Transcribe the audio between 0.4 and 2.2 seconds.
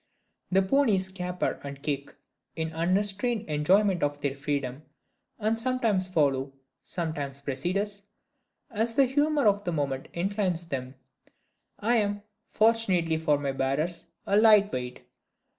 The ponies caper and kick,